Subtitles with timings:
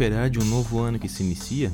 [0.00, 1.70] esperar de um novo ano que se inicia?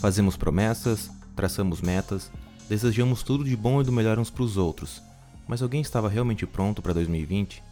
[0.00, 2.32] Fazemos promessas, traçamos metas,
[2.70, 5.02] desejamos tudo de bom e do melhor uns para os outros,
[5.46, 7.62] mas alguém estava realmente pronto para 2020?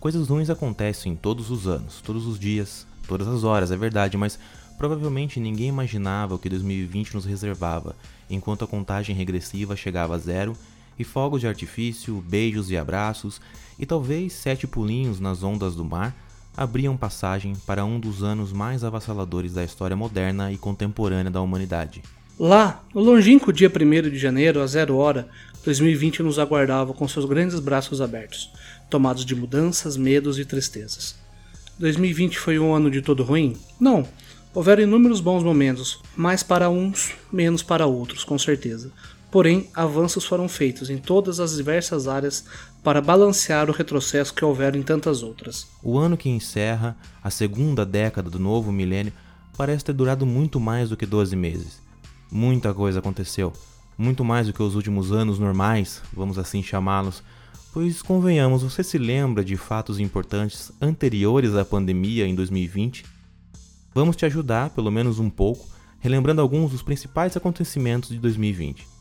[0.00, 4.36] Coisas ruins acontecem todos os anos, todos os dias, todas as horas, é verdade, mas
[4.76, 7.94] provavelmente ninguém imaginava o que 2020 nos reservava,
[8.28, 10.56] enquanto a contagem regressiva chegava a zero
[10.98, 13.40] e fogos de artifício, beijos e abraços,
[13.78, 16.16] e talvez sete pulinhos nas ondas do mar
[16.56, 22.02] abriam passagem para um dos anos mais avassaladores da história moderna e contemporânea da humanidade.
[22.38, 25.28] Lá, no longínquo dia 1 de janeiro, a zero hora,
[25.64, 28.50] 2020 nos aguardava com seus grandes braços abertos,
[28.90, 31.16] tomados de mudanças, medos e tristezas.
[31.78, 33.56] 2020 foi um ano de todo ruim?
[33.80, 34.06] Não.
[34.52, 38.92] Houveram inúmeros bons momentos, mais para uns, menos para outros, com certeza.
[39.34, 42.44] Porém, avanços foram feitos em todas as diversas áreas
[42.84, 45.66] para balancear o retrocesso que houveram em tantas outras.
[45.82, 49.12] O ano que encerra a segunda década do novo milênio
[49.56, 51.82] parece ter durado muito mais do que 12 meses.
[52.30, 53.52] Muita coisa aconteceu,
[53.98, 57.20] muito mais do que os últimos anos normais, vamos assim chamá-los,
[57.72, 63.04] pois convenhamos, você se lembra de fatos importantes anteriores à pandemia em 2020?
[63.92, 65.66] Vamos te ajudar, pelo menos um pouco,
[65.98, 68.93] relembrando alguns dos principais acontecimentos de 2020.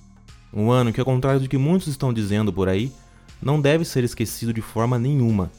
[0.54, 2.92] Um ano que, ao contrário do que muitos estão dizendo por aí,
[3.42, 5.52] não deve ser esquecido de forma nenhuma.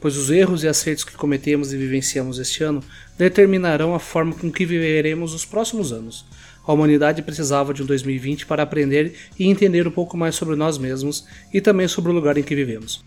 [0.00, 2.82] Pois os erros e acertos que cometemos e vivenciamos este ano
[3.18, 6.24] determinarão a forma com que viveremos os próximos anos.
[6.64, 10.78] A humanidade precisava de um 2020 para aprender e entender um pouco mais sobre nós
[10.78, 13.04] mesmos e também sobre o lugar em que vivemos.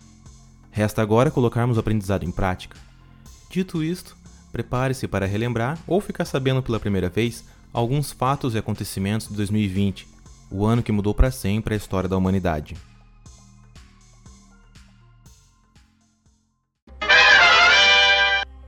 [0.70, 2.76] Resta agora colocarmos o aprendizado em prática.
[3.50, 4.16] Dito isto,
[4.52, 10.19] prepare-se para relembrar ou ficar sabendo pela primeira vez alguns fatos e acontecimentos de 2020
[10.50, 12.76] o ano que mudou para sempre a história da humanidade.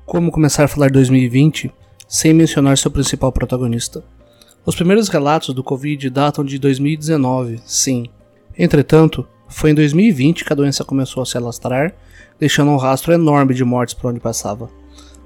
[0.06, 1.72] Como começar a falar 2020
[2.06, 4.04] sem mencionar seu principal protagonista?
[4.64, 8.06] Os primeiros relatos do Covid datam de 2019, sim.
[8.56, 11.94] Entretanto, foi em 2020 que a doença começou a se alastrar,
[12.38, 14.70] deixando um rastro enorme de mortes por onde passava.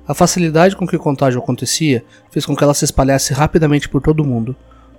[0.07, 4.01] A facilidade com que o contágio acontecia fez com que ela se espalhasse rapidamente por
[4.01, 4.55] todo o mundo,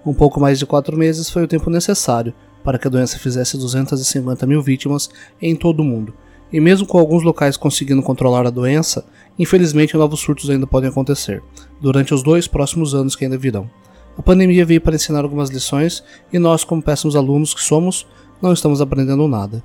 [0.07, 3.57] um pouco mais de quatro meses foi o tempo necessário para que a doença fizesse
[3.57, 5.09] 250 mil vítimas
[5.41, 6.13] em todo o mundo.
[6.51, 9.05] E mesmo com alguns locais conseguindo controlar a doença,
[9.37, 11.43] infelizmente novos surtos ainda podem acontecer,
[11.81, 13.69] durante os dois próximos anos que ainda virão.
[14.17, 16.01] A pandemia veio para ensinar algumas lições
[16.31, 18.07] e nós, como péssimos alunos que somos,
[18.41, 19.61] não estamos aprendendo nada.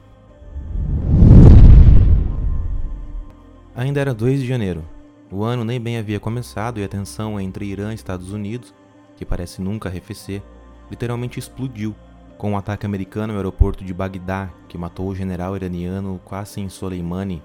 [3.76, 4.82] Ainda era 2 de janeiro.
[5.30, 8.74] O ano nem bem havia começado e a tensão entre Irã e Estados Unidos
[9.22, 10.42] que parece nunca arrefecer,
[10.90, 11.94] literalmente explodiu
[12.36, 17.40] com um ataque americano ao aeroporto de Bagdá, que matou o general iraniano Qasem Soleimani,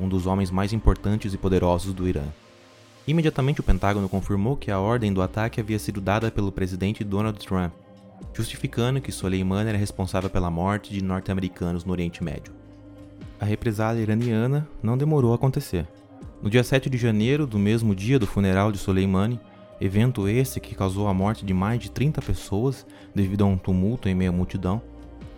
[0.00, 2.24] um dos homens mais importantes e poderosos do Irã.
[3.06, 7.38] Imediatamente o Pentágono confirmou que a ordem do ataque havia sido dada pelo presidente Donald
[7.38, 7.72] Trump,
[8.32, 12.52] justificando que Soleimani era responsável pela morte de norte-americanos no Oriente Médio.
[13.38, 15.86] A represália iraniana não demorou a acontecer.
[16.42, 19.38] No dia 7 de janeiro, do mesmo dia do funeral de Soleimani,
[19.86, 24.08] evento esse que causou a morte de mais de 30 pessoas devido a um tumulto
[24.08, 24.80] em meio à multidão,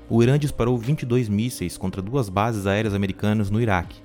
[0.08, 4.00] o Irã disparou 22 mísseis contra duas bases aéreas americanas no Iraque.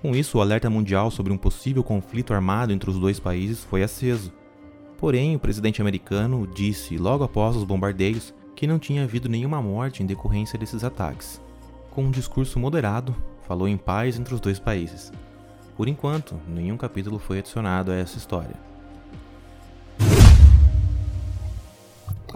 [0.00, 3.82] Com isso, o alerta mundial sobre um possível conflito armado entre os dois países foi
[3.82, 4.32] aceso.
[4.98, 10.02] Porém, o presidente americano disse, logo após os bombardeios, que não tinha havido nenhuma morte
[10.02, 11.40] em decorrência desses ataques.
[11.90, 13.14] Com um discurso moderado,
[13.46, 15.12] falou em paz entre os dois países.
[15.76, 18.56] Por enquanto, nenhum capítulo foi adicionado a essa história.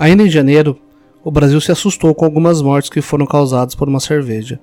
[0.01, 0.79] Ainda em janeiro,
[1.23, 4.59] o Brasil se assustou com algumas mortes que foram causadas por uma cerveja.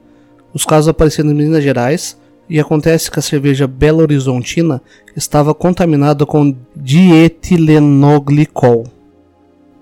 [0.52, 2.18] Os casos apareceram em Minas Gerais
[2.50, 4.82] e acontece que a cerveja Belo Horizontina
[5.16, 8.86] estava contaminada com dietilenoglicol.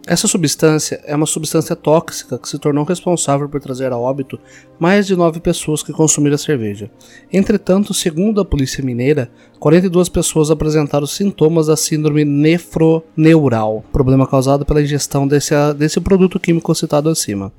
[0.08, 4.40] Essa substância é uma substância tóxica que se tornou responsável por trazer a óbito
[4.80, 6.92] mais de nove pessoas que consumiram a cerveja.
[7.34, 14.80] Entretanto, segundo a polícia mineira, 42 pessoas apresentaram sintomas da síndrome nefroneural, problema causado pela
[14.80, 17.52] ingestão desse, desse produto químico citado acima.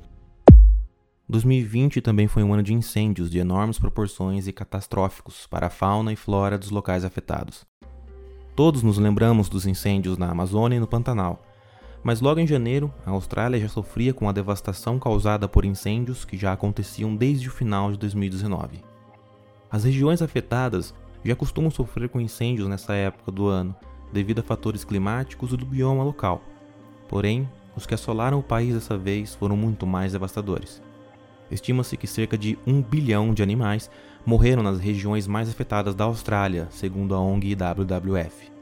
[1.27, 6.13] 2020 também foi um ano de incêndios de enormes proporções e catastróficos para a fauna
[6.13, 7.65] e flora dos locais afetados.
[8.55, 11.43] Todos nos lembramos dos incêndios na Amazônia e no Pantanal
[12.07, 16.37] mas logo em janeiro, a Austrália já sofria com a devastação causada por incêndios que
[16.37, 18.81] já aconteciam desde o final de 2019.
[19.69, 23.75] As regiões afetadas já costumam sofrer com incêndios nessa época do ano,
[24.13, 26.41] devido a fatores climáticos e do bioma local.
[27.09, 27.45] Porém,
[27.75, 30.81] os que assolaram o país dessa vez foram muito mais devastadores.
[31.51, 33.91] Estima-se que cerca de um bilhão de animais
[34.25, 38.56] morreram nas regiões mais afetadas da Austrália, segundo a ONG WWF.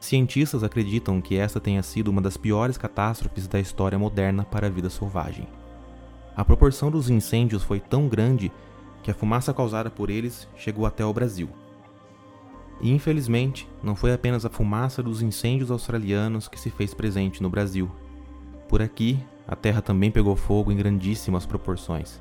[0.00, 4.70] Cientistas acreditam que esta tenha sido uma das piores catástrofes da história moderna para a
[4.70, 5.46] vida selvagem.
[6.36, 8.52] A proporção dos incêndios foi tão grande
[9.02, 11.48] que a fumaça causada por eles chegou até o Brasil.
[12.80, 17.50] E infelizmente, não foi apenas a fumaça dos incêndios australianos que se fez presente no
[17.50, 17.90] Brasil.
[18.68, 19.18] Por aqui,
[19.48, 22.20] a terra também pegou fogo em grandíssimas proporções.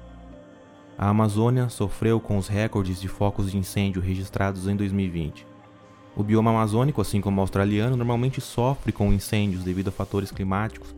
[0.97, 5.45] A Amazônia sofreu com os recordes de focos de incêndio registrados em 2020.
[6.17, 10.95] O bioma amazônico, assim como o australiano, normalmente sofre com incêndios devido a fatores climáticos.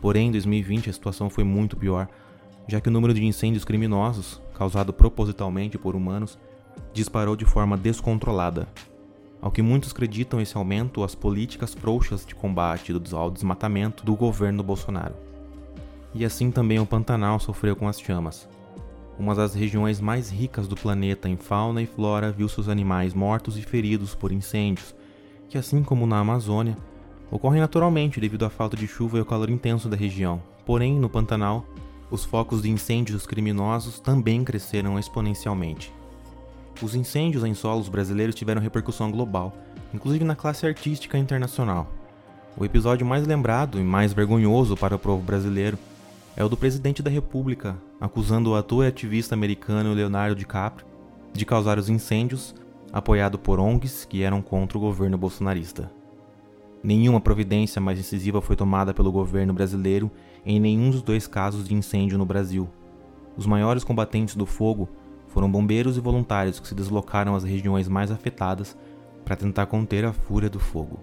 [0.00, 2.06] Porém, em 2020 a situação foi muito pior,
[2.68, 6.38] já que o número de incêndios criminosos, causado propositalmente por humanos,
[6.94, 8.68] disparou de forma descontrolada.
[9.40, 14.62] Ao que muitos acreditam esse aumento às políticas frouxas de combate ao desmatamento do governo
[14.62, 15.16] Bolsonaro.
[16.14, 18.48] E assim também o Pantanal sofreu com as chamas.
[19.22, 23.56] Uma das regiões mais ricas do planeta em fauna e flora viu seus animais mortos
[23.56, 24.96] e feridos por incêndios,
[25.48, 26.76] que, assim como na Amazônia,
[27.30, 30.42] ocorrem naturalmente devido à falta de chuva e ao calor intenso da região.
[30.66, 31.64] Porém, no Pantanal,
[32.10, 35.94] os focos de incêndios criminosos também cresceram exponencialmente.
[36.82, 39.52] Os incêndios em solos brasileiros tiveram repercussão global,
[39.94, 41.86] inclusive na classe artística internacional.
[42.56, 45.78] O episódio mais lembrado e mais vergonhoso para o povo brasileiro
[46.36, 50.86] é o do presidente da República, acusando o ator e ativista americano Leonardo DiCaprio
[51.32, 52.54] de causar os incêndios,
[52.92, 55.90] apoiado por ONGs que eram contra o governo bolsonarista.
[56.82, 60.10] Nenhuma providência mais incisiva foi tomada pelo governo brasileiro
[60.44, 62.68] em nenhum dos dois casos de incêndio no Brasil.
[63.36, 64.88] Os maiores combatentes do fogo
[65.28, 68.76] foram bombeiros e voluntários que se deslocaram às regiões mais afetadas
[69.24, 70.98] para tentar conter a fúria do fogo.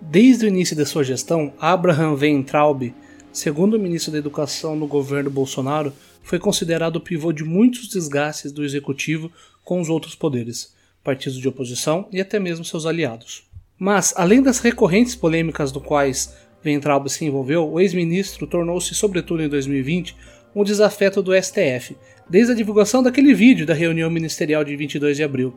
[0.00, 2.92] Desde o início da sua gestão, Abraham Weintraub
[3.34, 5.92] segundo o ministro da Educação no governo Bolsonaro,
[6.22, 9.30] foi considerado o pivô de muitos desgastes do executivo
[9.64, 10.72] com os outros poderes,
[11.02, 13.42] partidos de oposição e até mesmo seus aliados.
[13.76, 16.32] Mas, além das recorrentes polêmicas no quais
[16.62, 20.16] Ventralbe se envolveu, o ex-ministro tornou-se, sobretudo em 2020,
[20.54, 21.96] um desafeto do STF,
[22.30, 25.54] desde a divulgação daquele vídeo da reunião ministerial de 22 de abril,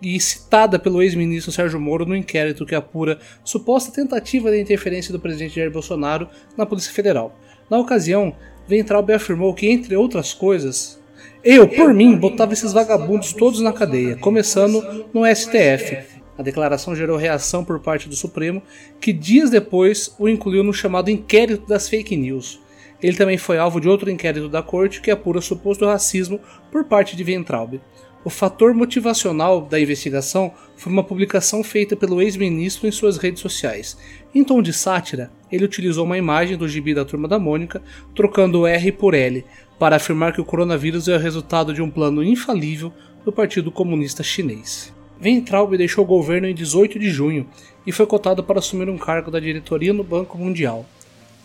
[0.00, 5.20] e citada pelo ex-ministro Sérgio Moro no inquérito que apura suposta tentativa de interferência do
[5.20, 7.36] presidente Jair Bolsonaro na Polícia Federal.
[7.68, 8.34] Na ocasião,
[8.66, 11.00] Ventralbe afirmou que, entre outras coisas,
[11.42, 16.18] eu, por mim, botava esses vagabundos todos na cadeia, começando no STF.
[16.36, 18.62] A declaração gerou reação por parte do Supremo,
[19.00, 22.60] que dias depois o incluiu no chamado inquérito das fake news.
[23.02, 26.40] Ele também foi alvo de outro inquérito da corte que apura suposto racismo
[26.70, 27.80] por parte de Ventralbe.
[28.24, 33.96] O fator motivacional da investigação foi uma publicação feita pelo ex-ministro em suas redes sociais.
[34.34, 37.80] Em tom de sátira, ele utilizou uma imagem do gibi da Turma da Mônica,
[38.14, 39.44] trocando o R por L,
[39.78, 42.92] para afirmar que o coronavírus é o resultado de um plano infalível
[43.24, 44.92] do Partido Comunista Chinês.
[45.20, 47.46] Ventralbe deixou o governo em 18 de junho
[47.86, 50.84] e foi cotado para assumir um cargo da diretoria no Banco Mundial.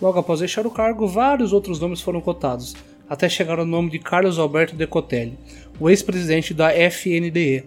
[0.01, 2.75] Logo após deixar o cargo, vários outros nomes foram cotados,
[3.09, 5.37] até chegar ao nome de Carlos Alberto Decotelli,
[5.79, 7.65] o ex-presidente da FNDE.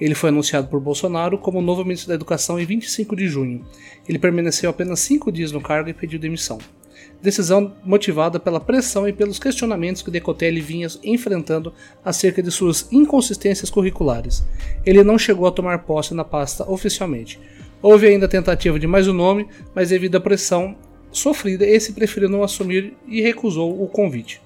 [0.00, 3.64] Ele foi anunciado por Bolsonaro como novo ministro da Educação em 25 de junho.
[4.08, 6.58] Ele permaneceu apenas cinco dias no cargo e pediu demissão.
[7.20, 11.72] Decisão motivada pela pressão e pelos questionamentos que Decotelli vinha enfrentando
[12.04, 14.44] acerca de suas inconsistências curriculares.
[14.86, 17.40] Ele não chegou a tomar posse na pasta oficialmente.
[17.82, 20.76] Houve ainda a tentativa de mais um nome, mas devido à pressão
[21.10, 24.40] sofrida, esse preferiu não assumir e recusou o convite.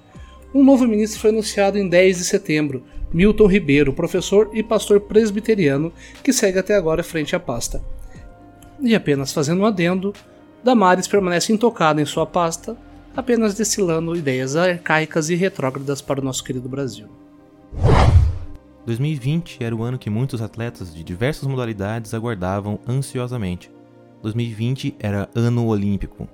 [0.53, 5.93] Um novo ministro foi anunciado em 10 de setembro, Milton Ribeiro, professor e pastor presbiteriano,
[6.23, 7.81] que segue até agora frente à pasta.
[8.81, 10.13] E apenas fazendo um adendo,
[10.63, 12.75] Damares permanece intocada em sua pasta,
[13.15, 17.07] apenas destilando ideias arcaicas e retrógradas para o nosso querido Brasil.
[18.85, 23.71] 2020 era o ano que muitos atletas de diversas modalidades aguardavam ansiosamente.
[24.21, 26.27] 2020 era ano olímpico.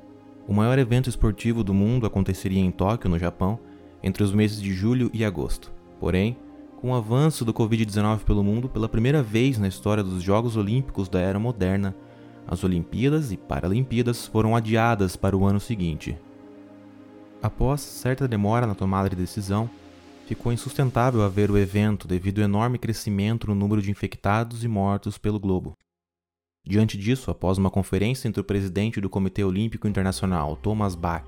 [0.48, 3.59] O maior evento esportivo do mundo aconteceria em Tóquio, no Japão,
[4.01, 5.71] entre os meses de julho e agosto.
[6.00, 6.38] Porém,
[6.79, 11.09] com o avanço do Covid-19 pelo mundo, pela primeira vez na história dos Jogos Olímpicos
[11.09, 11.93] da era moderna,
[12.48, 16.17] as Olimpíadas e Paralimpíadas foram adiadas para o ano seguinte.
[17.41, 19.69] Após certa demora na tomada de decisão,
[20.25, 25.17] ficou insustentável haver o evento devido ao enorme crescimento no número de infectados e mortos
[25.17, 25.77] pelo globo.
[26.65, 31.25] Diante disso, após uma conferência entre o presidente do Comitê Olímpico Internacional, Thomas Bach,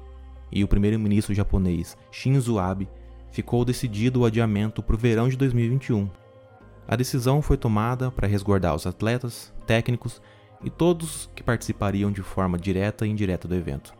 [0.49, 2.87] e o primeiro-ministro japonês Shinzo Abe,
[3.31, 6.09] ficou decidido o adiamento para o verão de 2021.
[6.87, 10.21] A decisão foi tomada para resguardar os atletas, técnicos
[10.63, 13.93] e todos que participariam de forma direta e indireta do evento.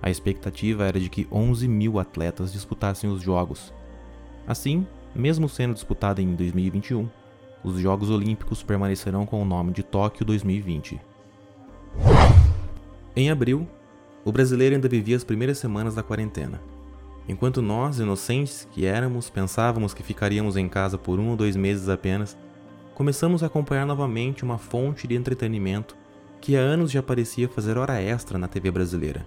[0.00, 3.74] A expectativa era de que 11 mil atletas disputassem os Jogos.
[4.46, 7.08] Assim, mesmo sendo disputada em 2021,
[7.64, 11.00] os Jogos Olímpicos permanecerão com o nome de Tóquio 2020.
[13.16, 13.66] Em abril,
[14.24, 16.60] o brasileiro ainda vivia as primeiras semanas da quarentena.
[17.28, 21.90] Enquanto nós, inocentes que éramos, pensávamos que ficaríamos em casa por um ou dois meses
[21.90, 22.38] apenas,
[22.94, 25.94] começamos a acompanhar novamente uma fonte de entretenimento
[26.40, 29.26] que há anos já parecia fazer hora extra na TV brasileira.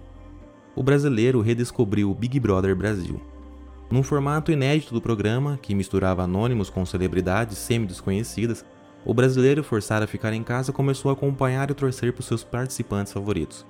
[0.74, 3.20] O brasileiro redescobriu o Big Brother Brasil.
[3.88, 8.64] Num formato inédito do programa, que misturava anônimos com celebridades semi-desconhecidas,
[9.04, 13.12] o brasileiro forçado a ficar em casa começou a acompanhar e torcer por seus participantes
[13.12, 13.66] favoritos.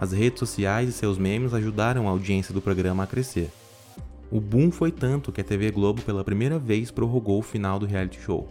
[0.00, 3.50] As redes sociais e seus memes ajudaram a audiência do programa a crescer.
[4.30, 7.86] O boom foi tanto que a TV Globo pela primeira vez prorrogou o final do
[7.86, 8.48] reality show.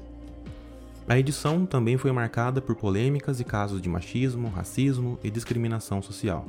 [1.08, 6.46] A edição também foi marcada por polêmicas e casos de machismo, racismo e discriminação social.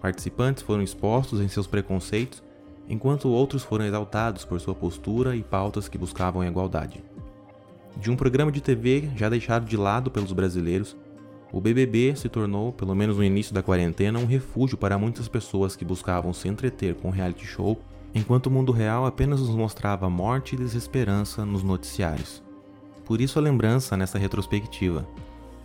[0.00, 2.42] Participantes foram expostos em seus preconceitos,
[2.88, 7.04] enquanto outros foram exaltados por sua postura e pautas que buscavam a igualdade.
[7.96, 10.96] De um programa de TV já deixado de lado pelos brasileiros,
[11.50, 15.74] o BBB se tornou, pelo menos no início da quarentena, um refúgio para muitas pessoas
[15.74, 17.80] que buscavam se entreter com reality show,
[18.14, 22.42] enquanto o mundo real apenas nos mostrava morte e desesperança nos noticiários.
[23.04, 25.08] Por isso a lembrança nessa retrospectiva.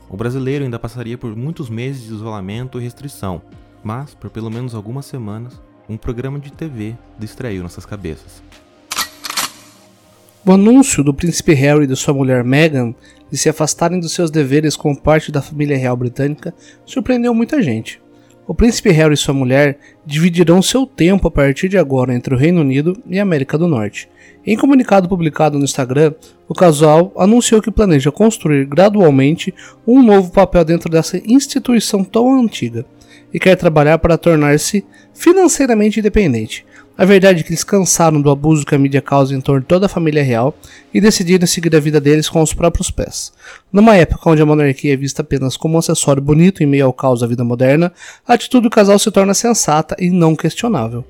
[0.10, 3.42] O brasileiro ainda passaria por muitos meses de isolamento e restrição,
[3.84, 8.42] mas, por pelo menos algumas semanas, um programa de TV distraiu nossas cabeças.
[10.46, 12.94] O anúncio do príncipe Harry e de sua mulher Meghan
[13.32, 16.54] de se afastarem dos seus deveres como parte da família real britânica
[16.86, 18.02] surpreendeu muita gente.
[18.46, 22.38] O príncipe Harry e sua mulher dividirão seu tempo a partir de agora entre o
[22.38, 24.10] Reino Unido e a América do Norte.
[24.46, 26.14] Em comunicado publicado no Instagram,
[26.46, 29.54] o casal anunciou que planeja construir gradualmente
[29.88, 32.86] um novo papel dentro dessa instituição tão antiga
[33.34, 34.84] e quer trabalhar para tornar-se
[35.14, 36.66] financeiramente independente.
[36.96, 39.68] A verdade é que eles cansaram do abuso que a mídia causa em torno de
[39.68, 40.56] toda a família real
[40.94, 43.34] e decidiram seguir a vida deles com os próprios pés.
[43.72, 46.94] Numa época onde a monarquia é vista apenas como um acessório bonito em meio ao
[46.94, 47.92] caos da vida moderna,
[48.28, 51.04] a atitude do casal se torna sensata e não questionável.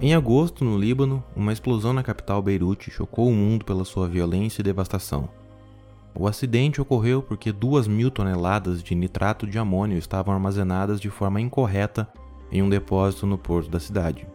[0.00, 4.62] Em agosto, no Líbano, uma explosão na capital Beirute chocou o mundo pela sua violência
[4.62, 5.28] e devastação.
[6.14, 11.42] O acidente ocorreu porque duas mil toneladas de nitrato de amônio estavam armazenadas de forma
[11.42, 12.08] incorreta
[12.50, 14.26] em um depósito no porto da cidade.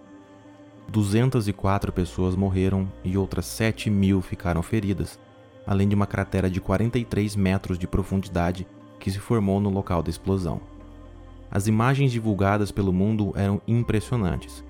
[0.90, 5.20] 204 pessoas morreram e outras 7 mil ficaram feridas,
[5.66, 8.68] além de uma cratera de 43 metros de profundidade
[9.00, 10.62] que se formou no local da explosão.
[11.50, 14.64] As imagens divulgadas pelo mundo eram impressionantes.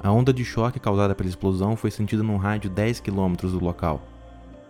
[0.00, 4.02] A onda de choque causada pela explosão foi sentida num de 10 quilômetros do local.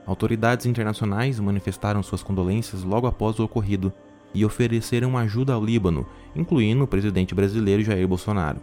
[0.07, 3.93] Autoridades internacionais manifestaram suas condolências logo após o ocorrido
[4.37, 8.61] e ofereceram ajuda ao Líbano, incluindo o presidente brasileiro Jair Bolsonaro.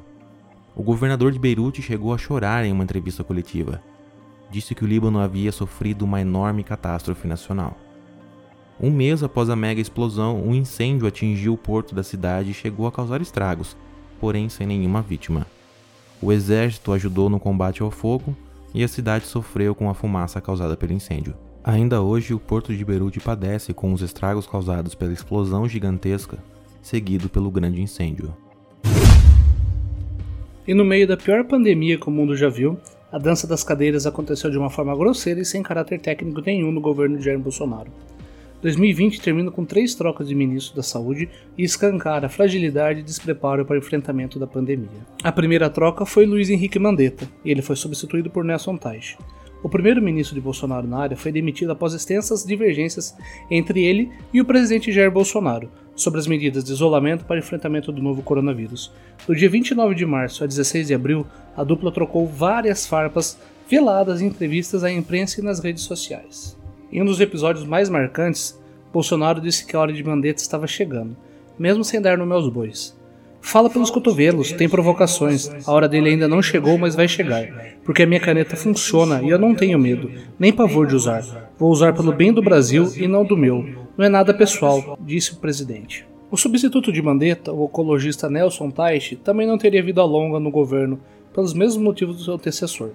[0.75, 3.82] O governador de Beirute chegou a chorar em uma entrevista coletiva.
[4.51, 7.75] Disse que o Líbano havia sofrido uma enorme catástrofe nacional.
[8.80, 12.86] Um mês após a mega explosão, um incêndio atingiu o porto da cidade e chegou
[12.86, 13.75] a causar estragos,
[14.20, 15.48] porém sem nenhuma vítima.
[16.22, 18.38] O exército ajudou no combate ao fogo
[18.75, 21.36] e a cidade sofreu com a fumaça causada pelo incêndio.
[21.65, 26.38] Ainda hoje, o porto de Beirute padece com os estragos causados pela explosão gigantesca,
[26.82, 28.36] seguido pelo grande incêndio.
[30.67, 32.77] E no meio da pior pandemia que o mundo já viu,
[33.10, 36.82] a dança das cadeiras aconteceu de uma forma grosseira e sem caráter técnico nenhum no
[36.82, 37.89] governo de Jair Bolsonaro.
[38.62, 43.65] 2020 termina com três trocas de ministro da Saúde e escancara a fragilidade e despreparo
[43.65, 44.89] para o enfrentamento da pandemia.
[45.24, 49.17] A primeira troca foi Luiz Henrique Mandetta, e ele foi substituído por Nelson Teich.
[49.63, 53.15] O primeiro-ministro de Bolsonaro na área foi demitido após extensas divergências
[53.50, 58.01] entre ele e o presidente Jair Bolsonaro sobre as medidas de isolamento para enfrentamento do
[58.01, 58.91] novo coronavírus.
[59.25, 63.39] Do dia 29 de março a 16 de abril, a dupla trocou várias farpas
[63.70, 66.58] veladas em entrevistas à imprensa e nas redes sociais.
[66.91, 68.60] Em um dos episódios mais marcantes,
[68.91, 71.15] Bolsonaro disse que a hora de Mandetta estava chegando,
[71.58, 72.96] mesmo sem dar nome aos bois.
[73.43, 75.51] Fala pelos cotovelos, tem provocações.
[75.67, 77.45] A hora dele ainda não chegou, mas vai chegar.
[77.83, 80.09] Porque a minha caneta funciona e eu não tenho medo,
[80.39, 81.51] nem pavor de usar.
[81.59, 83.63] Vou usar pelo bem do Brasil e não do meu.
[83.95, 86.07] Não é nada pessoal, disse o presidente.
[86.31, 91.00] O substituto de Mandetta, o ecologista Nelson Teich, também não teria vida longa no governo,
[91.31, 92.91] pelos mesmos motivos do seu antecessor.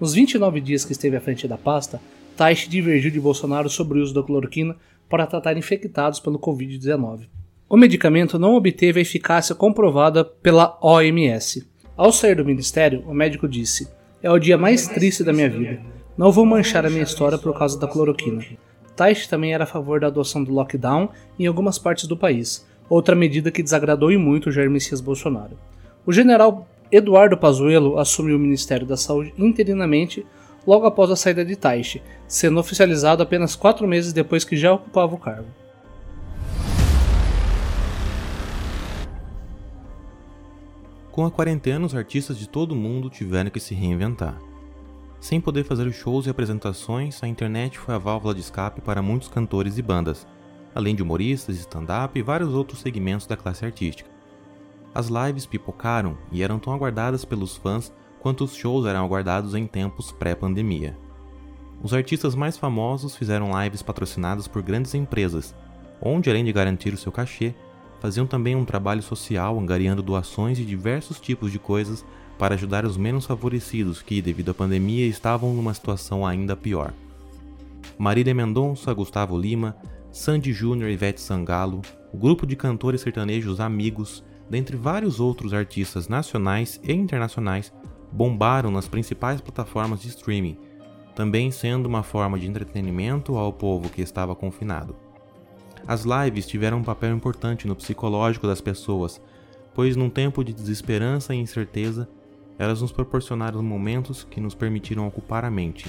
[0.00, 2.00] Nos 29 dias que esteve à frente da pasta,
[2.36, 4.74] Teich divergiu de Bolsonaro sobre o uso da cloroquina
[5.08, 7.28] para tratar infectados pelo Covid-19.
[7.72, 11.70] O medicamento não obteve a eficácia comprovada pela OMS.
[11.96, 13.88] Ao sair do ministério, o médico disse:
[14.20, 15.80] É o dia mais triste da minha vida.
[16.18, 18.44] Não vou manchar a minha história por causa da cloroquina.
[18.96, 23.14] Taish também era a favor da adoção do lockdown em algumas partes do país, outra
[23.14, 25.56] medida que desagradou e muito Jair Messias Bolsonaro.
[26.04, 30.26] O general Eduardo Pazuello assumiu o Ministério da Saúde interinamente,
[30.66, 35.14] logo após a saída de Taishi, sendo oficializado apenas quatro meses depois que já ocupava
[35.14, 35.46] o cargo.
[41.12, 44.38] Com a quarentena, os artistas de todo o mundo tiveram que se reinventar.
[45.18, 49.28] Sem poder fazer shows e apresentações, a internet foi a válvula de escape para muitos
[49.28, 50.24] cantores e bandas,
[50.72, 54.08] além de humoristas, stand-up e vários outros segmentos da classe artística.
[54.94, 59.66] As lives pipocaram e eram tão aguardadas pelos fãs quanto os shows eram aguardados em
[59.66, 60.96] tempos pré-pandemia.
[61.82, 65.54] Os artistas mais famosos fizeram lives patrocinadas por grandes empresas,
[66.00, 67.54] onde, além de garantir o seu cachê,
[68.00, 72.04] faziam também um trabalho social angariando doações de diversos tipos de coisas
[72.38, 76.92] para ajudar os menos favorecidos que, devido à pandemia, estavam numa situação ainda pior.
[77.98, 79.76] Marília Mendonça, Gustavo Lima,
[80.10, 86.08] Sandy Júnior e Ivete Sangalo, o grupo de cantores sertanejos Amigos, dentre vários outros artistas
[86.08, 87.70] nacionais e internacionais,
[88.10, 90.56] bombaram nas principais plataformas de streaming,
[91.14, 94.96] também sendo uma forma de entretenimento ao povo que estava confinado.
[95.86, 99.20] As lives tiveram um papel importante no psicológico das pessoas,
[99.74, 102.08] pois num tempo de desesperança e incerteza,
[102.58, 105.86] elas nos proporcionaram momentos que nos permitiram ocupar a mente,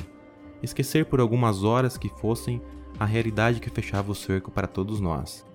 [0.64, 2.62] esquecer por algumas horas que fossem
[3.00, 5.46] a realidade que fechava o cerco para todos nós.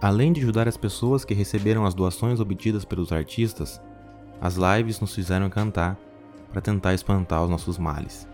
[0.00, 3.80] Além de ajudar as pessoas que receberam as doações obtidas pelos artistas,
[4.40, 5.98] as lives nos fizeram cantar
[6.50, 8.28] para tentar espantar os nossos males.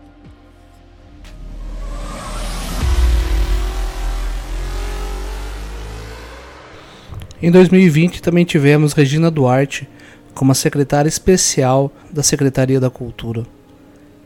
[7.41, 9.89] Em 2020 também tivemos Regina Duarte
[10.33, 13.43] como a secretária especial da Secretaria da Cultura.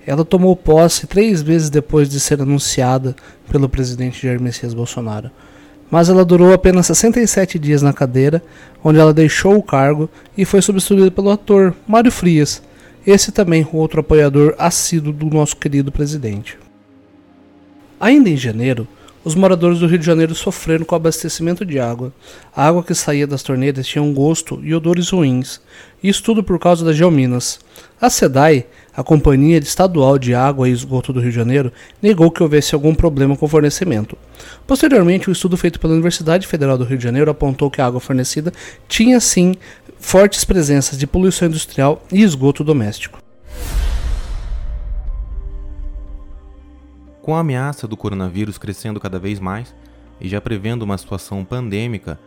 [0.05, 3.15] Ela tomou posse três vezes depois de ser anunciada
[3.49, 5.31] pelo presidente Jair Messias Bolsonaro.
[5.89, 8.43] Mas ela durou apenas 67 dias na cadeira,
[8.83, 12.61] onde ela deixou o cargo e foi substituída pelo ator Mário Frias,
[13.07, 16.57] esse também outro apoiador assíduo do nosso querido presidente.
[17.99, 18.85] Ainda em janeiro,
[19.25, 22.13] os moradores do Rio de Janeiro sofreram com o abastecimento de água.
[22.55, 25.59] A água que saía das torneiras tinha um gosto e odores ruins,
[26.03, 27.59] isso tudo por causa das geominas.
[27.99, 32.43] A SEDAI, a Companhia Estadual de Água e Esgoto do Rio de Janeiro, negou que
[32.43, 34.15] houvesse algum problema com o fornecimento.
[34.67, 37.99] Posteriormente, um estudo feito pela Universidade Federal do Rio de Janeiro apontou que a água
[37.99, 38.53] fornecida
[38.87, 39.55] tinha sim
[39.99, 43.17] fortes presenças de poluição industrial e esgoto doméstico.
[47.25, 49.73] Com a ameaça do coronavírus crescendo cada vez mais
[50.21, 52.19] e já prevendo uma situação pandêmica,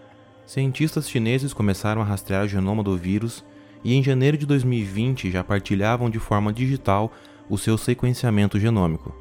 [0.44, 3.44] cientistas chineses começaram a rastrear o genoma do vírus
[3.84, 7.12] e em janeiro de 2020 já partilhavam de forma digital
[7.48, 9.14] o seu sequenciamento genômico.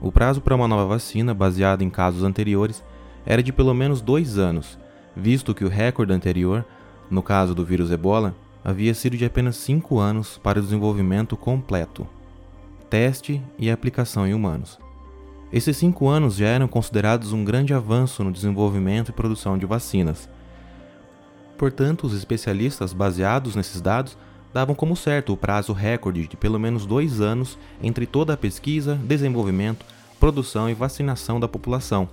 [0.00, 2.82] O prazo para uma nova vacina, baseada em casos anteriores,
[3.24, 4.76] era de pelo menos dois anos,
[5.14, 6.66] visto que o recorde anterior,
[7.08, 8.34] no caso do vírus ebola,
[8.64, 12.04] havia sido de apenas cinco anos para o desenvolvimento completo,
[12.90, 14.87] teste e aplicação em humanos.
[15.50, 20.28] Esses cinco anos já eram considerados um grande avanço no desenvolvimento e produção de vacinas.
[21.56, 24.16] Portanto, os especialistas, baseados nesses dados,
[24.52, 28.94] davam como certo o prazo recorde de pelo menos dois anos entre toda a pesquisa,
[28.96, 29.86] desenvolvimento,
[30.20, 32.06] produção e vacinação da população,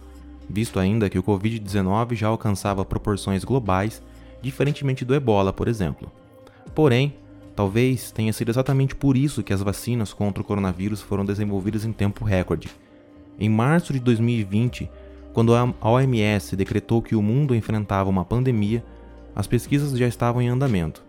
[0.50, 4.02] visto ainda que o Covid-19 já alcançava proporções globais,
[4.42, 6.10] diferentemente do ebola, por exemplo.
[6.74, 7.14] Porém,
[7.54, 11.92] talvez tenha sido exatamente por isso que as vacinas contra o coronavírus foram desenvolvidas em
[11.92, 12.70] tempo recorde
[13.40, 14.90] em março de 2020,
[15.34, 18.84] quando a OMS decretou que o mundo enfrentava uma pandemia,
[19.36, 21.04] as pesquisas já estavam em andamento.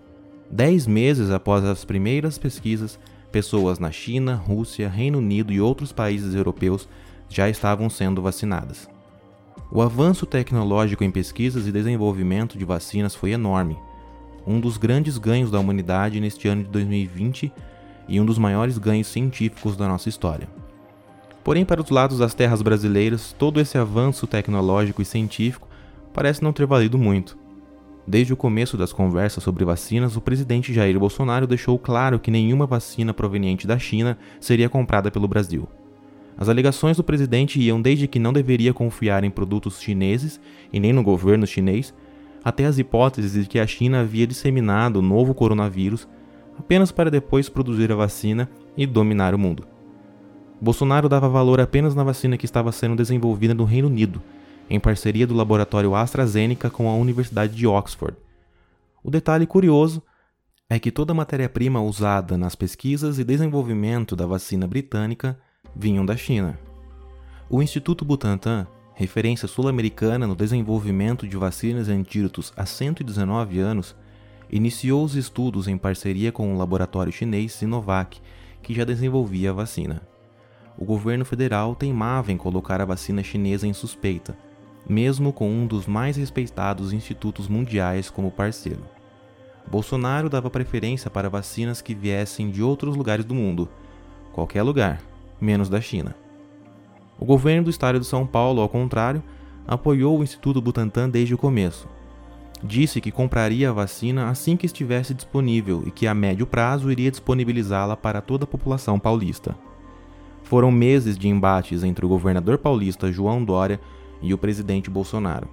[0.50, 2.98] Dez meses após as primeiras pesquisas,
[3.30, 6.88] pessoas na China, Rússia, Reino Unido e outros países europeus
[7.28, 8.88] já estavam sendo vacinadas.
[9.70, 13.76] O avanço tecnológico em pesquisas e desenvolvimento de vacinas foi enorme,
[14.46, 17.52] um dos grandes ganhos da humanidade neste ano de 2020
[18.08, 20.48] e um dos maiores ganhos científicos da nossa história.
[21.46, 25.68] Porém, para os lados das terras brasileiras, todo esse avanço tecnológico e científico
[26.12, 27.38] parece não ter valido muito.
[28.04, 32.66] Desde o começo das conversas sobre vacinas, o presidente Jair Bolsonaro deixou claro que nenhuma
[32.66, 35.68] vacina proveniente da China seria comprada pelo Brasil.
[36.36, 40.40] As alegações do presidente iam desde que não deveria confiar em produtos chineses
[40.72, 41.94] e nem no governo chinês,
[42.42, 46.08] até as hipóteses de que a China havia disseminado o novo coronavírus
[46.58, 49.75] apenas para depois produzir a vacina e dominar o mundo.
[50.60, 54.22] Bolsonaro dava valor apenas na vacina que estava sendo desenvolvida no Reino Unido,
[54.70, 58.16] em parceria do laboratório AstraZeneca com a Universidade de Oxford.
[59.04, 60.02] O detalhe curioso
[60.68, 65.38] é que toda a matéria-prima usada nas pesquisas e desenvolvimento da vacina britânica
[65.74, 66.58] vinham da China.
[67.48, 73.94] O Instituto Butantan, referência sul-americana no desenvolvimento de vacinas antídotos há 119 anos,
[74.50, 78.20] iniciou os estudos em parceria com o laboratório chinês Sinovac,
[78.62, 80.02] que já desenvolvia a vacina.
[80.78, 84.36] O governo federal teimava em colocar a vacina chinesa em suspeita,
[84.88, 88.84] mesmo com um dos mais respeitados institutos mundiais como parceiro.
[89.68, 93.68] Bolsonaro dava preferência para vacinas que viessem de outros lugares do mundo,
[94.32, 95.00] qualquer lugar,
[95.40, 96.14] menos da China.
[97.18, 99.22] O governo do estado de São Paulo, ao contrário,
[99.66, 101.88] apoiou o Instituto Butantan desde o começo.
[102.62, 107.10] Disse que compraria a vacina assim que estivesse disponível e que a médio prazo iria
[107.10, 109.56] disponibilizá-la para toda a população paulista.
[110.46, 113.80] Foram meses de embates entre o governador paulista João Dória
[114.22, 115.48] e o presidente Bolsonaro.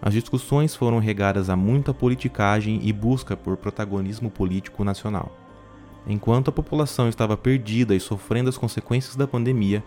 [0.00, 5.36] As discussões foram regadas a muita politicagem e busca por protagonismo político nacional.
[6.06, 9.82] Enquanto a população estava perdida e sofrendo as consequências da pandemia,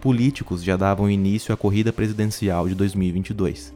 [0.00, 3.74] políticos já davam início à corrida presidencial de 2022.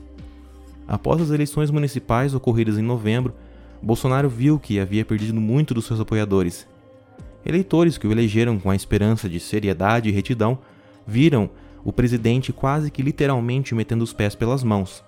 [0.89, 3.35] Após as eleições municipais ocorridas em novembro,
[3.83, 6.67] Bolsonaro viu que havia perdido muito dos seus apoiadores.
[7.45, 10.59] Eleitores que o elegeram com a esperança de seriedade e retidão
[11.07, 11.51] viram
[11.85, 15.03] o presidente quase que literalmente metendo os pés pelas mãos,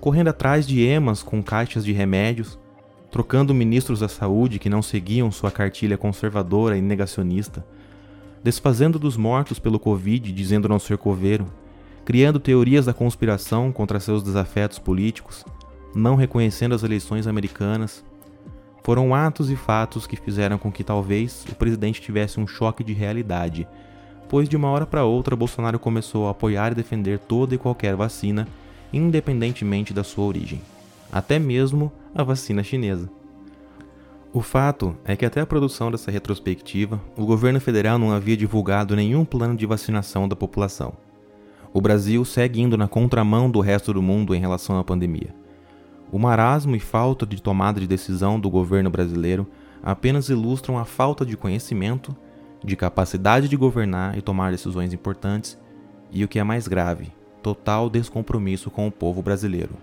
[0.00, 2.58] correndo atrás de emas com caixas de remédios,
[3.10, 7.64] trocando ministros da saúde que não seguiam sua cartilha conservadora e negacionista,
[8.42, 11.46] desfazendo dos mortos pelo Covid dizendo não ser coveiro,
[12.04, 15.44] criando teorias da conspiração contra seus desafetos políticos,
[15.94, 18.04] não reconhecendo as eleições americanas.
[18.88, 22.94] Foram atos e fatos que fizeram com que talvez o presidente tivesse um choque de
[22.94, 23.68] realidade
[24.28, 27.96] pois de uma hora para outra Bolsonaro começou a apoiar e defender toda e qualquer
[27.96, 28.46] vacina,
[28.92, 30.60] independentemente da sua origem,
[31.10, 33.10] até mesmo a vacina chinesa.
[34.32, 38.94] O fato é que até a produção dessa retrospectiva, o governo federal não havia divulgado
[38.94, 40.92] nenhum plano de vacinação da população.
[41.72, 45.34] O Brasil segue indo na contramão do resto do mundo em relação à pandemia.
[46.10, 49.46] O marasmo e falta de tomada de decisão do governo brasileiro
[49.82, 52.16] apenas ilustram a falta de conhecimento
[52.64, 55.58] de capacidade de governar e tomar decisões importantes,
[56.10, 59.76] e o que é mais grave, total descompromisso com o povo brasileiro.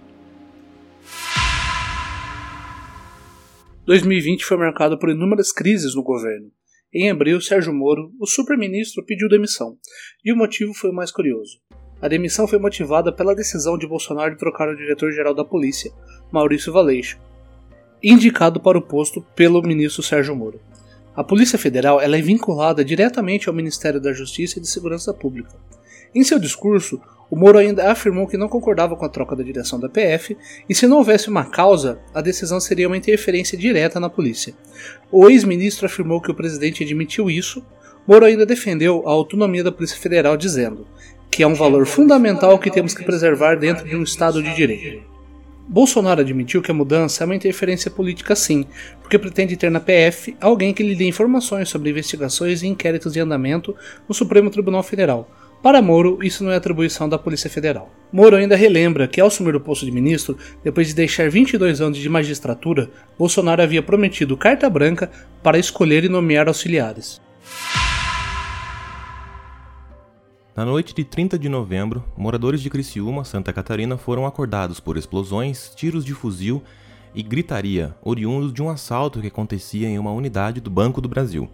[3.85, 6.51] 2020 foi marcado por inúmeras crises no governo.
[6.91, 9.77] Em abril, Sérgio Moro, o super-ministro, pediu demissão,
[10.23, 11.59] e o motivo foi o mais curioso.
[12.01, 15.91] A demissão foi motivada pela decisão de Bolsonaro de trocar o diretor-geral da polícia,
[16.31, 17.17] Maurício Valeixo,
[18.03, 20.59] indicado para o posto pelo ministro Sérgio Moro.
[21.15, 25.51] A Polícia Federal é vinculada diretamente ao Ministério da Justiça e de Segurança Pública.
[26.13, 29.79] Em seu discurso, o Moro ainda afirmou que não concordava com a troca da direção
[29.79, 30.37] da PF
[30.69, 34.53] e, se não houvesse uma causa, a decisão seria uma interferência direta na polícia.
[35.11, 37.65] O ex-ministro afirmou que o presidente admitiu isso.
[38.05, 40.85] Moro ainda defendeu a autonomia da Polícia Federal, dizendo
[41.29, 45.15] que é um valor fundamental que temos que preservar dentro de um Estado de Direito.
[45.67, 48.65] Bolsonaro admitiu que a mudança é uma interferência política sim,
[49.01, 53.21] porque pretende ter na PF alguém que lhe dê informações sobre investigações e inquéritos em
[53.21, 53.75] andamento
[54.07, 55.27] no Supremo Tribunal Federal.
[55.63, 57.91] Para Moro, isso não é atribuição da Polícia Federal.
[58.13, 61.97] Moro ainda relembra que, ao assumir o posto de ministro, depois de deixar 22 anos
[61.97, 65.09] de magistratura, Bolsonaro havia prometido carta branca
[65.41, 67.19] para escolher e nomear auxiliares.
[70.55, 75.73] Na noite de 30 de novembro, moradores de Criciúma, Santa Catarina, foram acordados por explosões,
[75.75, 76.63] tiros de fuzil
[77.13, 81.49] e gritaria, oriundos de um assalto que acontecia em uma unidade do Banco do Brasil.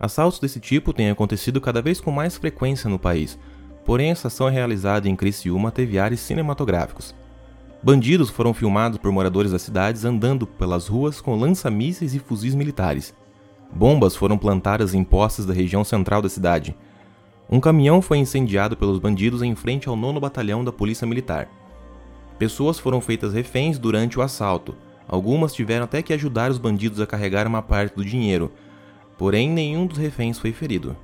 [0.00, 3.38] Assaltos desse tipo têm acontecido cada vez com mais frequência no país,
[3.84, 7.14] porém essa ação é realizada em Criciúma teve ares cinematográficos.
[7.80, 13.14] Bandidos foram filmados por moradores das cidades andando pelas ruas com lança-mísseis e fuzis militares.
[13.72, 16.74] Bombas foram plantadas em postes da região central da cidade,
[17.54, 21.48] um caminhão foi incendiado pelos bandidos em frente ao nono batalhão da Polícia Militar.
[22.36, 24.74] Pessoas foram feitas reféns durante o assalto.
[25.06, 28.50] Algumas tiveram até que ajudar os bandidos a carregar uma parte do dinheiro,
[29.16, 30.96] porém nenhum dos reféns foi ferido.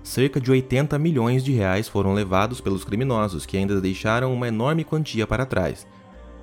[0.00, 4.84] Cerca de 80 milhões de reais foram levados pelos criminosos, que ainda deixaram uma enorme
[4.84, 5.84] quantia para trás.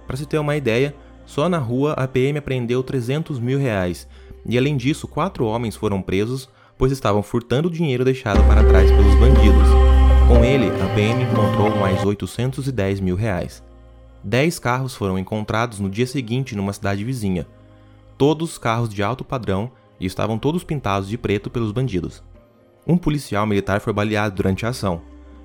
[0.05, 0.93] Para se ter uma ideia,
[1.25, 4.05] só na rua a PM apreendeu 300 mil reais,
[4.45, 8.89] e além disso, quatro homens foram presos pois estavam furtando o dinheiro deixado para trás
[8.91, 9.67] pelos bandidos.
[10.27, 13.63] Com ele, a PM encontrou mais 810 mil reais.
[14.23, 17.45] Dez carros foram encontrados no dia seguinte numa cidade vizinha.
[18.17, 22.23] Todos carros de alto padrão e estavam todos pintados de preto pelos bandidos.
[22.87, 25.01] Um policial militar foi baleado durante a ação.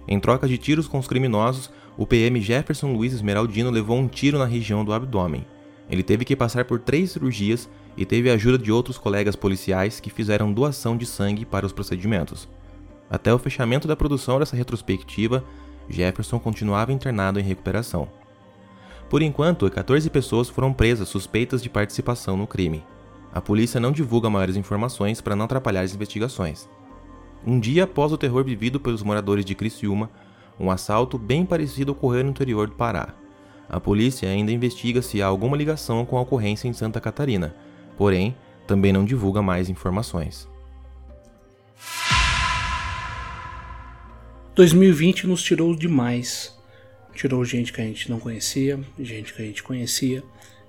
[0.09, 4.39] Em troca de tiros com os criminosos, o PM Jefferson Luiz Esmeraldino levou um tiro
[4.39, 5.45] na região do abdômen.
[5.91, 10.01] Ele teve que passar por três cirurgias e teve a ajuda de outros colegas policiais
[10.01, 12.49] que fizeram doação de sangue para os procedimentos.
[13.09, 15.45] Até o fechamento da produção dessa retrospectiva,
[15.89, 18.09] Jefferson continuava internado em recuperação.
[19.09, 22.85] Por enquanto, 14 pessoas foram presas suspeitas de participação no crime.
[23.33, 26.69] A polícia não divulga maiores informações para não atrapalhar as investigações.
[27.45, 30.11] Um dia após o terror vivido pelos moradores de Criciúma,
[30.59, 33.15] um assalto bem parecido ocorreu no interior do Pará.
[33.69, 37.55] A polícia ainda investiga se há alguma ligação com a ocorrência em Santa Catarina,
[38.01, 38.35] porém,
[38.67, 40.49] também não divulga mais informações.
[44.55, 46.59] 2020 nos tirou demais.
[47.13, 50.23] Tirou gente que a gente não conhecia, gente que a gente conhecia,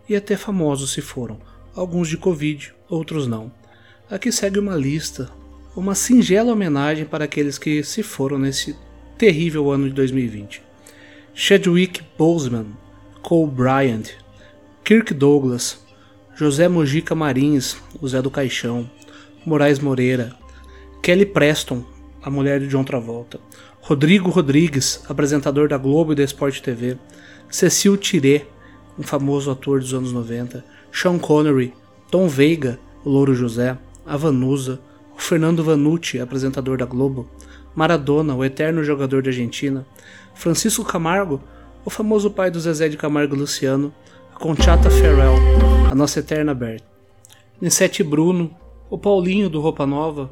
[0.10, 1.40] e até famosos se foram,
[1.74, 3.50] alguns de Covid, outros não.
[4.10, 5.32] Aqui segue uma lista,
[5.74, 8.76] uma singela homenagem para aqueles que se foram nesse
[9.18, 10.62] terrível ano de 2020.
[11.34, 12.74] Chadwick Boseman,
[13.22, 14.10] Cole Bryant,
[14.84, 15.80] Kirk Douglas,
[16.42, 18.90] José Mojica Marins, o Zé do Caixão,
[19.46, 20.36] Moraes Moreira,
[21.00, 21.86] Kelly Preston,
[22.20, 23.40] a mulher de John Travolta,
[23.80, 26.98] Rodrigo Rodrigues, apresentador da Globo e da Sport TV,
[27.48, 28.48] Cecil Tiré,
[28.98, 31.76] um famoso ator dos anos 90, Sean Connery,
[32.10, 34.82] Tom Veiga, o Louro José, a Vanusa,
[35.16, 37.30] o Fernando Vanucci, apresentador da Globo,
[37.76, 39.86] Maradona, o eterno jogador da Argentina,
[40.34, 41.40] Francisco Camargo,
[41.86, 43.94] o famoso pai do Zezé de Camargo Luciano,
[44.36, 45.36] a Conchata Ferrell,
[45.92, 46.82] a nossa eterna Bert,
[47.60, 48.56] Nissete Bruno,
[48.90, 50.32] o Paulinho do Roupa Nova,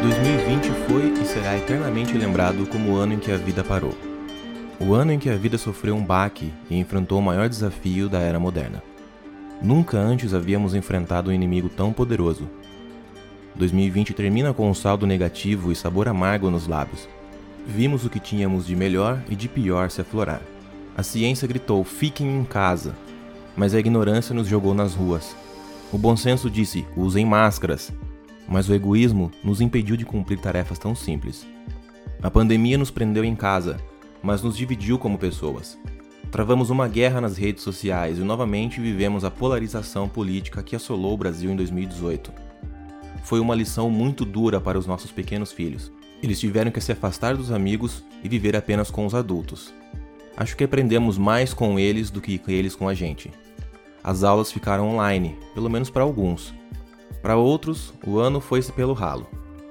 [0.00, 3.92] 2020 foi e será eternamente lembrado como o ano em que a vida parou.
[4.80, 8.20] O ano em que a vida sofreu um baque e enfrentou o maior desafio da
[8.20, 8.82] era moderna.
[9.60, 12.48] Nunca antes havíamos enfrentado um inimigo tão poderoso.
[13.56, 17.06] 2020 termina com um saldo negativo e sabor amargo nos lábios.
[17.66, 20.40] Vimos o que tínhamos de melhor e de pior se aflorar.
[20.96, 22.94] A ciência gritou: fiquem em casa,
[23.56, 25.34] mas a ignorância nos jogou nas ruas.
[25.92, 27.92] O bom senso disse: usem máscaras,
[28.48, 31.46] mas o egoísmo nos impediu de cumprir tarefas tão simples.
[32.22, 33.76] A pandemia nos prendeu em casa,
[34.22, 35.76] mas nos dividiu como pessoas.
[36.30, 41.18] Travamos uma guerra nas redes sociais e novamente vivemos a polarização política que assolou o
[41.18, 42.32] Brasil em 2018.
[43.22, 45.92] Foi uma lição muito dura para os nossos pequenos filhos.
[46.22, 49.72] Eles tiveram que se afastar dos amigos e viver apenas com os adultos.
[50.36, 53.30] Acho que aprendemos mais com eles do que eles com a gente.
[54.02, 56.54] As aulas ficaram online, pelo menos para alguns,
[57.26, 59.26] para outros, o ano foi-se pelo ralo.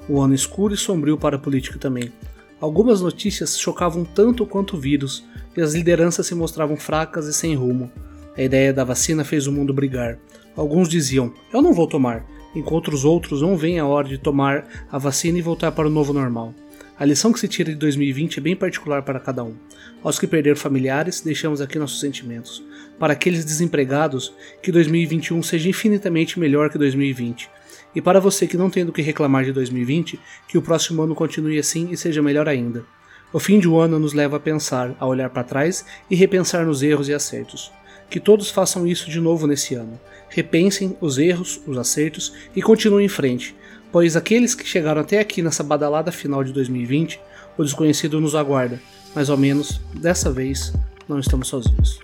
[0.09, 2.11] O ano escuro e sombrio para a política também.
[2.59, 5.23] Algumas notícias chocavam tanto quanto o vírus,
[5.55, 7.89] e as lideranças se mostravam fracas e sem rumo.
[8.35, 10.19] A ideia da vacina fez o mundo brigar.
[10.53, 12.25] Alguns diziam: Eu não vou tomar,
[12.55, 15.91] enquanto os outros não veem a hora de tomar a vacina e voltar para o
[15.91, 16.53] novo normal.
[16.97, 19.53] A lição que se tira de 2020 é bem particular para cada um.
[20.01, 22.63] Aos que perderam familiares, deixamos aqui nossos sentimentos
[22.99, 27.49] para aqueles desempregados, que 2021 seja infinitamente melhor que 2020.
[27.93, 31.15] E para você que não tem do que reclamar de 2020, que o próximo ano
[31.15, 32.83] continue assim e seja melhor ainda.
[33.31, 36.65] O fim de um ano nos leva a pensar, a olhar para trás e repensar
[36.65, 37.71] nos erros e acertos.
[38.09, 39.99] Que todos façam isso de novo nesse ano.
[40.35, 43.55] Repensem os erros, os acertos e continuem em frente,
[43.89, 47.21] pois aqueles que chegaram até aqui nessa badalada final de 2020,
[47.57, 48.77] o desconhecido nos aguarda,
[49.15, 50.73] mas ao menos dessa vez
[51.07, 52.01] não estamos sozinhos.